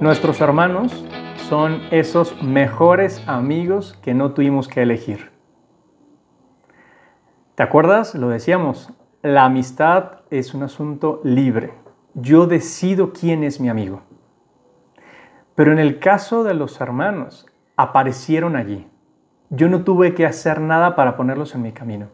[0.00, 1.04] Nuestros hermanos
[1.50, 5.30] son esos mejores amigos que no tuvimos que elegir.
[7.54, 8.14] ¿Te acuerdas?
[8.14, 11.74] Lo decíamos, la amistad es un asunto libre.
[12.14, 14.00] Yo decido quién es mi amigo.
[15.54, 18.88] Pero en el caso de los hermanos, aparecieron allí.
[19.50, 22.08] Yo no tuve que hacer nada para ponerlos en mi camino.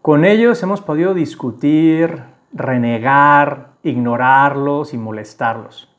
[0.00, 5.93] Con ellos hemos podido discutir, renegar, ignorarlos y molestarlos.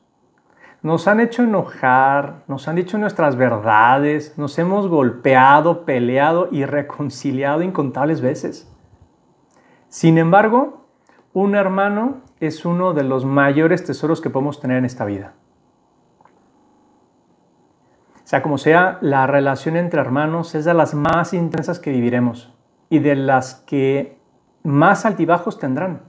[0.85, 7.63] Nos han hecho enojar, nos han dicho nuestras verdades, nos hemos golpeado, peleado y reconciliado
[7.63, 8.71] incontables veces.
[9.89, 10.85] Sin embargo,
[11.33, 15.33] un hermano es uno de los mayores tesoros que podemos tener en esta vida.
[18.23, 22.53] Sea como sea, la relación entre hermanos es de las más intensas que viviremos
[22.91, 24.19] y de las que
[24.61, 26.01] más altibajos tendrán.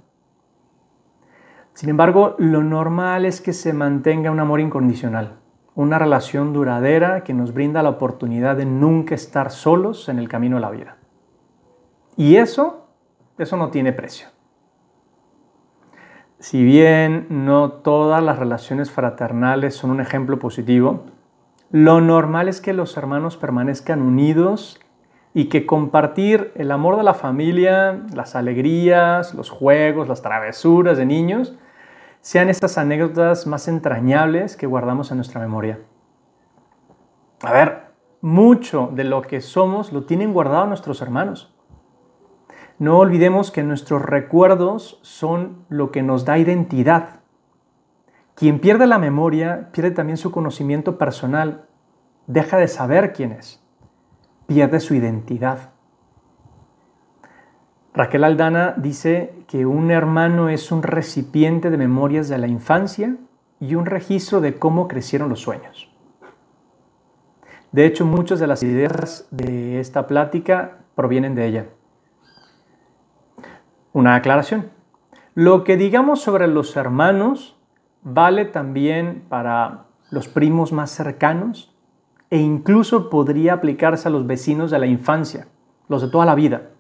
[1.77, 5.37] Sin embargo, lo normal es que se mantenga un amor incondicional,
[5.75, 10.57] una relación duradera que nos brinda la oportunidad de nunca estar solos en el camino
[10.57, 10.97] de la vida.
[12.17, 12.87] Y eso,
[13.37, 14.29] eso no tiene precio.
[16.39, 21.05] Si bien no todas las relaciones fraternales son un ejemplo positivo,
[21.71, 24.81] lo normal es que los hermanos permanezcan unidos
[25.35, 31.05] y que compartir el amor de la familia, las alegrías, los juegos, las travesuras de
[31.05, 31.55] niños,
[32.27, 35.79] sean estas anécdotas más entrañables que guardamos en nuestra memoria.
[37.41, 41.55] A ver, mucho de lo que somos lo tienen guardado nuestros hermanos.
[42.81, 47.21] No olvidemos que nuestros recuerdos son lo que nos da identidad.
[48.35, 51.69] Quien pierde la memoria pierde también su conocimiento personal,
[52.27, 53.63] deja de saber quién es,
[54.49, 55.76] pierde su identidad.
[57.97, 63.17] Raquel Aldana dice que un hermano es un recipiente de memorias de la infancia
[63.59, 65.91] y un registro de cómo crecieron los sueños.
[67.73, 71.67] De hecho, muchas de las ideas de esta plática provienen de ella.
[73.95, 74.71] Una aclaración.
[75.35, 77.57] Lo que digamos sobre los hermanos
[78.03, 81.75] vale también para los primos más cercanos
[82.29, 85.49] e incluso podría aplicarse a los vecinos de la infancia,
[85.89, 86.73] los de toda la vida.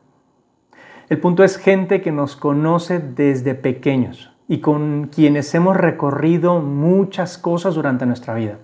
[1.08, 7.38] El punto es gente que nos conoce desde pequeños y con quienes hemos recorrido muchas
[7.38, 8.58] cosas durante nuestra vida.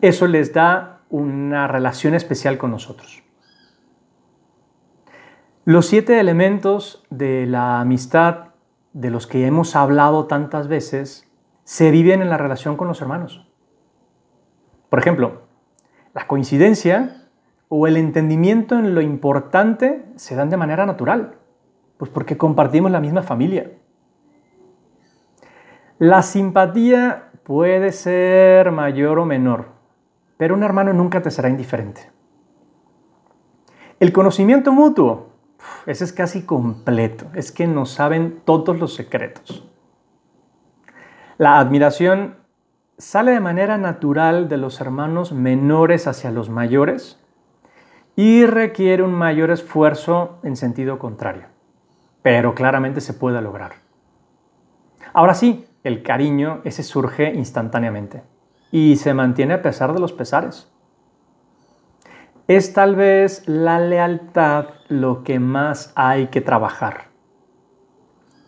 [0.00, 3.22] Eso les da una relación especial con nosotros.
[5.64, 8.48] Los siete elementos de la amistad
[8.92, 11.30] de los que hemos hablado tantas veces
[11.62, 13.46] se viven en la relación con los hermanos.
[14.90, 15.42] Por ejemplo,
[16.14, 17.28] la coincidencia
[17.68, 21.38] o el entendimiento en lo importante se dan de manera natural.
[22.04, 23.70] Pues porque compartimos la misma familia.
[25.98, 29.68] La simpatía puede ser mayor o menor,
[30.36, 32.10] pero un hermano nunca te será indiferente.
[34.00, 35.30] El conocimiento mutuo,
[35.86, 39.66] ese es casi completo, es que nos saben todos los secretos.
[41.38, 42.36] La admiración
[42.98, 47.18] sale de manera natural de los hermanos menores hacia los mayores
[48.14, 51.53] y requiere un mayor esfuerzo en sentido contrario
[52.24, 53.72] pero claramente se puede lograr.
[55.12, 58.22] Ahora sí, el cariño ese surge instantáneamente
[58.72, 60.72] y se mantiene a pesar de los pesares.
[62.48, 67.08] Es tal vez la lealtad lo que más hay que trabajar.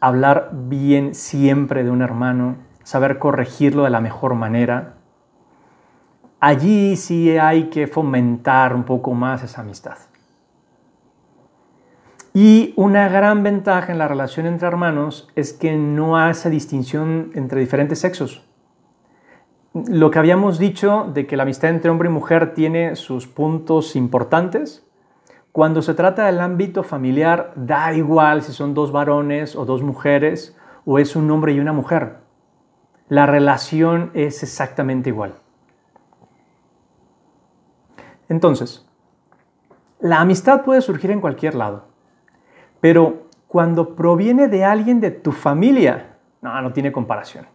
[0.01, 4.95] Hablar bien siempre de un hermano, saber corregirlo de la mejor manera.
[6.41, 9.99] Allí sí hay que fomentar un poco más esa amistad.
[12.39, 17.61] Y una gran ventaja en la relación entre hermanos es que no hace distinción entre
[17.61, 18.47] diferentes sexos.
[19.73, 23.97] Lo que habíamos dicho de que la amistad entre hombre y mujer tiene sus puntos
[23.97, 24.87] importantes,
[25.51, 30.55] cuando se trata del ámbito familiar da igual si son dos varones o dos mujeres
[30.85, 32.19] o es un hombre y una mujer.
[33.09, 35.37] La relación es exactamente igual.
[38.29, 38.87] Entonces,
[40.01, 41.96] la amistad puede surgir en cualquier lado.
[42.87, 47.49] Pero cuando proviene de alguien de tu familia, no, no tiene comparación.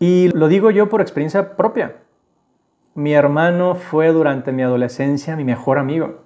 [0.00, 1.98] Y lo digo yo por experiencia propia.
[2.96, 6.24] Mi hermano fue durante mi adolescencia mi mejor amigo.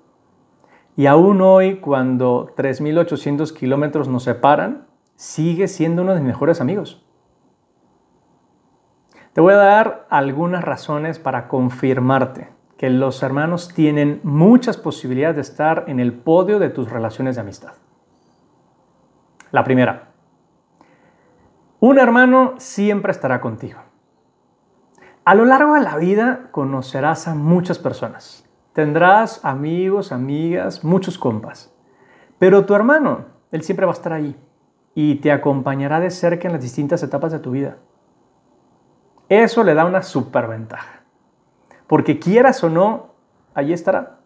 [0.97, 7.07] Y aún hoy, cuando 3.800 kilómetros nos separan, sigue siendo uno de mis mejores amigos.
[9.35, 12.49] Te voy a dar algunas razones para confirmarte
[12.79, 17.43] que los hermanos tienen muchas posibilidades de estar en el podio de tus relaciones de
[17.43, 17.73] amistad.
[19.51, 20.13] La primera,
[21.81, 23.81] un hermano siempre estará contigo.
[25.25, 28.49] A lo largo de la vida conocerás a muchas personas.
[28.73, 31.75] Tendrás amigos, amigas, muchos compas.
[32.39, 34.37] Pero tu hermano, él siempre va a estar ahí
[34.95, 37.79] y te acompañará de cerca en las distintas etapas de tu vida.
[39.29, 40.98] Eso le da una superventaja.
[41.89, 43.15] Porque quieras o no,
[43.55, 44.19] allí estará.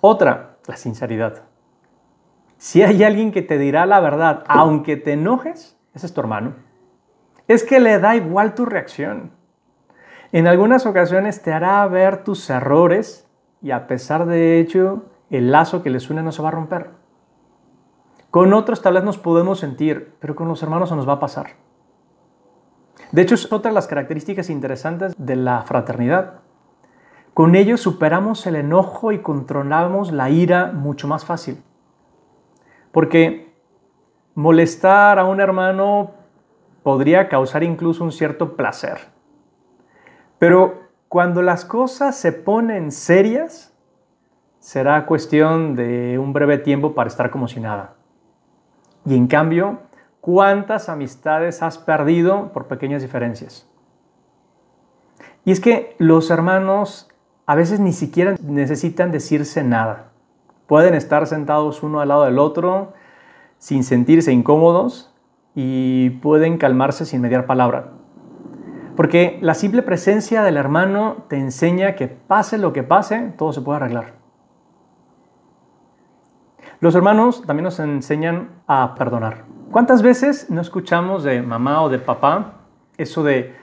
[0.00, 1.42] Otra, la sinceridad.
[2.56, 6.54] Si hay alguien que te dirá la verdad, aunque te enojes, ese es tu hermano.
[7.46, 9.32] Es que le da igual tu reacción.
[10.32, 13.28] En algunas ocasiones te hará ver tus errores
[13.60, 16.90] y a pesar de ello, el lazo que les une no se va a romper.
[18.30, 21.20] Con otros tal vez nos podemos sentir, pero con los hermanos se nos va a
[21.20, 21.52] pasar.
[23.12, 26.40] De hecho, es otra de las características interesantes de la fraternidad.
[27.34, 31.62] Con ellos superamos el enojo y controlamos la ira mucho más fácil.
[32.92, 33.54] Porque
[34.34, 36.12] molestar a un hermano
[36.82, 38.98] podría causar incluso un cierto placer.
[40.38, 43.72] Pero cuando las cosas se ponen serias,
[44.58, 47.94] será cuestión de un breve tiempo para estar como si nada.
[49.06, 49.78] Y en cambio,
[50.20, 53.68] ¿cuántas amistades has perdido por pequeñas diferencias?
[55.44, 57.08] Y es que los hermanos
[57.46, 60.10] a veces ni siquiera necesitan decirse nada.
[60.66, 62.92] Pueden estar sentados uno al lado del otro
[63.56, 65.14] sin sentirse incómodos
[65.54, 67.92] y pueden calmarse sin mediar palabra.
[68.96, 73.62] Porque la simple presencia del hermano te enseña que pase lo que pase, todo se
[73.62, 74.14] puede arreglar.
[76.80, 79.44] Los hermanos también nos enseñan a perdonar.
[79.70, 82.54] ¿Cuántas veces no escuchamos de mamá o de papá
[82.96, 83.54] eso de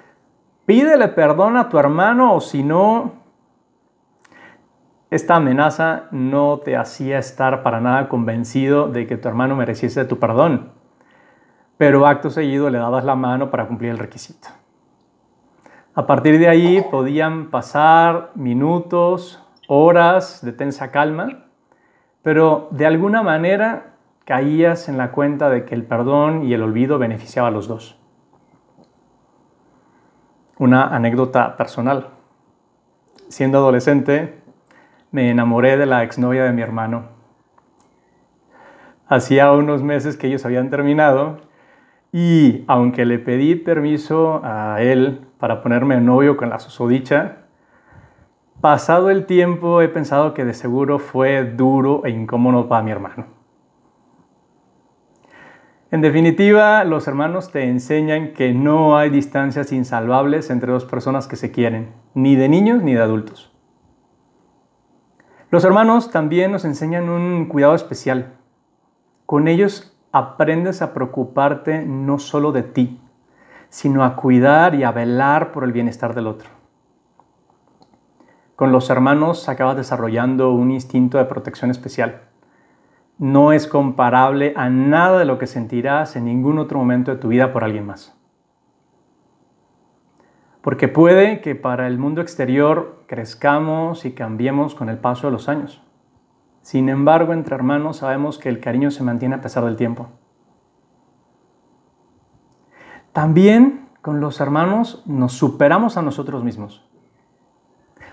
[0.65, 3.13] pídele perdón a tu hermano o si no,
[5.09, 10.19] esta amenaza no te hacía estar para nada convencido de que tu hermano mereciese tu
[10.19, 10.71] perdón,
[11.77, 14.49] pero acto seguido le dabas la mano para cumplir el requisito.
[15.95, 21.45] A partir de ahí podían pasar minutos, horas de tensa calma
[22.25, 23.94] pero de alguna manera
[24.25, 28.00] caías en la cuenta de que el perdón y el olvido beneficiaban a los dos.
[30.57, 32.10] Una anécdota personal.
[33.30, 34.39] Siendo adolescente,
[35.12, 37.10] me enamoré de la exnovia de mi hermano.
[39.07, 41.42] Hacía unos meses que ellos habían terminado
[42.12, 47.45] y aunque le pedí permiso a él para ponerme novio con la susodicha,
[48.62, 53.34] Pasado el tiempo he pensado que de seguro fue duro e incómodo para mi hermano.
[55.95, 61.38] En definitiva, los hermanos te enseñan que no hay distancias insalvables entre dos personas que
[61.38, 63.56] se quieren, ni de niños ni de adultos.
[65.51, 68.33] Los hermanos también nos enseñan un cuidado especial.
[69.25, 73.00] Con ellos aprendes a preocuparte no solo de ti,
[73.69, 76.50] sino a cuidar y a velar por el bienestar del otro.
[78.57, 82.25] Con los hermanos acabas desarrollando un instinto de protección especial.
[83.17, 87.29] No es comparable a nada de lo que sentirás en ningún otro momento de tu
[87.29, 88.15] vida por alguien más.
[90.62, 95.47] Porque puede que para el mundo exterior crezcamos y cambiemos con el paso de los
[95.47, 95.81] años.
[96.62, 100.07] Sin embargo, entre hermanos sabemos que el cariño se mantiene a pesar del tiempo.
[103.13, 106.84] También con los hermanos nos superamos a nosotros mismos.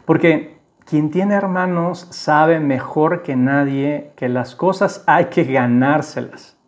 [0.04, 6.58] Porque quien tiene hermanos sabe mejor que nadie que las cosas hay que ganárselas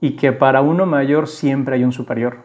[0.00, 2.44] y que para uno mayor siempre hay un superior.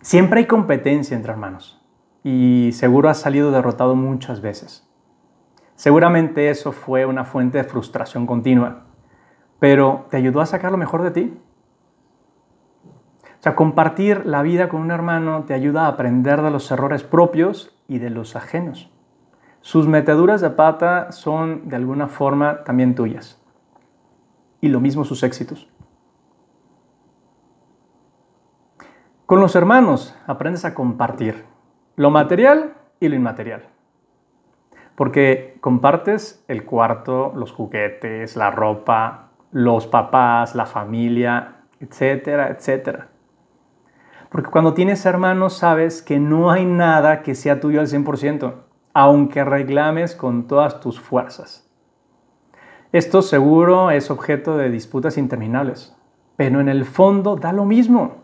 [0.00, 1.84] Siempre hay competencia entre hermanos
[2.24, 4.88] y seguro has salido derrotado muchas veces.
[5.74, 8.84] Seguramente eso fue una fuente de frustración continua,
[9.58, 11.40] pero ¿te ayudó a sacar lo mejor de ti?
[13.24, 17.02] O sea, compartir la vida con un hermano te ayuda a aprender de los errores
[17.02, 18.91] propios y de los ajenos.
[19.62, 23.40] Sus meteduras de pata son de alguna forma también tuyas.
[24.60, 25.68] Y lo mismo sus éxitos.
[29.24, 31.44] Con los hermanos aprendes a compartir
[31.94, 33.68] lo material y lo inmaterial.
[34.96, 43.08] Porque compartes el cuarto, los juguetes, la ropa, los papás, la familia, etcétera, etcétera.
[44.28, 48.54] Porque cuando tienes hermanos sabes que no hay nada que sea tuyo al 100%,
[48.94, 51.68] aunque reclames con todas tus fuerzas.
[52.92, 55.96] Esto seguro es objeto de disputas interminables,
[56.36, 58.22] pero en el fondo da lo mismo.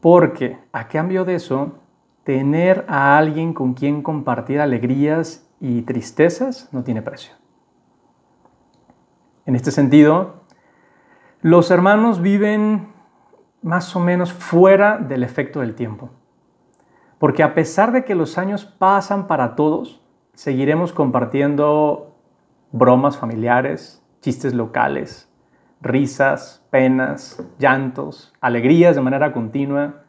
[0.00, 1.78] Porque a cambio de eso,
[2.22, 7.34] tener a alguien con quien compartir alegrías y tristezas no tiene precio.
[9.44, 10.44] En este sentido,
[11.40, 12.92] los hermanos viven
[13.62, 16.10] más o menos fuera del efecto del tiempo.
[17.18, 20.00] Porque a pesar de que los años pasan para todos,
[20.34, 22.14] seguiremos compartiendo
[22.70, 25.28] bromas familiares, chistes locales,
[25.80, 30.02] risas, penas, llantos, alegrías de manera continua,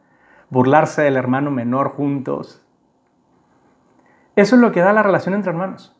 [0.50, 2.64] burlarse del hermano menor juntos.
[4.36, 5.96] Eso es lo que da la relación entre hermanos.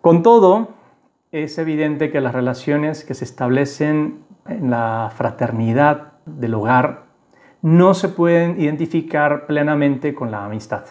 [0.00, 0.68] Con todo,
[1.32, 7.03] es evidente que las relaciones que se establecen en la fraternidad del hogar
[7.64, 10.84] no se pueden identificar plenamente con la amistad.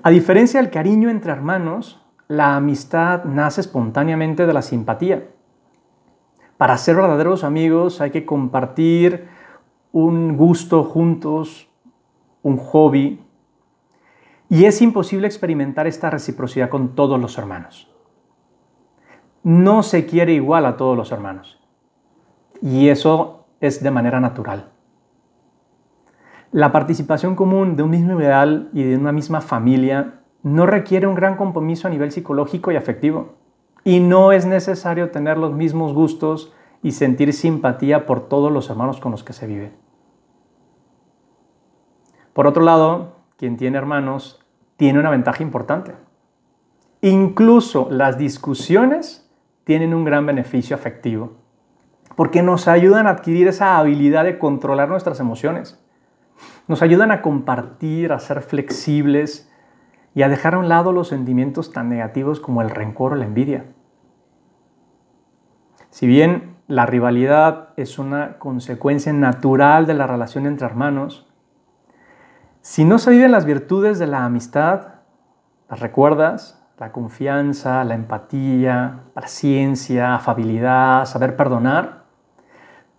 [0.00, 5.26] A diferencia del cariño entre hermanos, la amistad nace espontáneamente de la simpatía.
[6.56, 9.26] Para ser verdaderos amigos hay que compartir
[9.90, 11.68] un gusto juntos,
[12.42, 13.26] un hobby,
[14.48, 17.92] y es imposible experimentar esta reciprocidad con todos los hermanos.
[19.42, 21.60] No se quiere igual a todos los hermanos,
[22.60, 24.71] y eso es de manera natural.
[26.52, 31.14] La participación común de un mismo ideal y de una misma familia no requiere un
[31.14, 33.36] gran compromiso a nivel psicológico y afectivo.
[33.84, 39.00] Y no es necesario tener los mismos gustos y sentir simpatía por todos los hermanos
[39.00, 39.72] con los que se vive.
[42.34, 44.44] Por otro lado, quien tiene hermanos
[44.76, 45.94] tiene una ventaja importante.
[47.00, 49.26] Incluso las discusiones
[49.64, 51.32] tienen un gran beneficio afectivo,
[52.14, 55.82] porque nos ayudan a adquirir esa habilidad de controlar nuestras emociones.
[56.68, 59.50] Nos ayudan a compartir, a ser flexibles
[60.14, 63.24] y a dejar a un lado los sentimientos tan negativos como el rencor o la
[63.24, 63.66] envidia.
[65.90, 71.28] Si bien la rivalidad es una consecuencia natural de la relación entre hermanos,
[72.60, 75.00] si no se viven las virtudes de la amistad,
[75.68, 82.01] las recuerdas, la confianza, la empatía, paciencia, afabilidad, saber perdonar,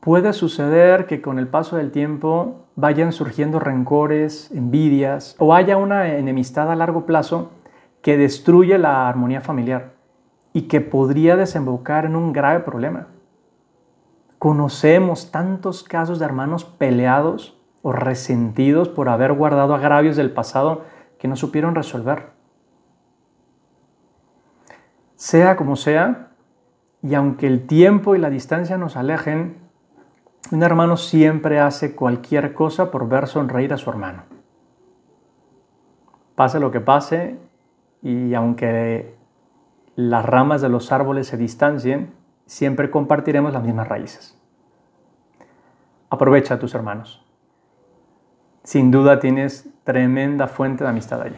[0.04, 6.18] puede suceder que con el paso del tiempo vayan surgiendo rencores, envidias o haya una
[6.18, 7.52] enemistad a largo plazo
[8.02, 9.94] que destruye la armonía familiar
[10.52, 13.08] y que podría desembocar en un grave problema.
[14.40, 20.82] Conocemos tantos casos de hermanos peleados o resentidos por haber guardado agravios del pasado
[21.18, 22.32] que no supieron resolver.
[25.16, 26.32] Sea como sea,
[27.02, 29.64] y aunque el tiempo y la distancia nos alejen,
[30.52, 34.24] un hermano siempre hace cualquier cosa por ver sonreír a su hermano.
[36.36, 37.38] Pase lo que pase,
[38.02, 39.16] y aunque
[39.96, 42.14] las ramas de los árboles se distancien,
[42.46, 44.38] siempre compartiremos las mismas raíces.
[46.10, 47.26] Aprovecha a tus hermanos.
[48.64, 51.38] Sin duda tienes tremenda fuente de amistad allí.